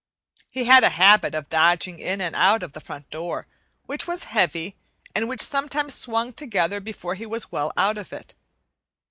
He 0.49 0.63
had 0.63 0.83
a 0.83 0.89
habit 0.97 1.35
of 1.35 1.47
dodging 1.47 1.99
in 1.99 2.21
and 2.21 2.35
out 2.35 2.63
of 2.63 2.73
the 2.73 2.81
front 2.81 3.07
door, 3.11 3.45
which 3.85 4.07
was 4.07 4.23
heavy, 4.23 4.75
and 5.13 5.29
which 5.29 5.41
sometimes 5.43 5.93
swung 5.93 6.33
together 6.33 6.79
before 6.79 7.13
he 7.13 7.27
was 7.27 7.51
well 7.51 7.71
out 7.77 7.99
of 7.99 8.11
it. 8.11 8.33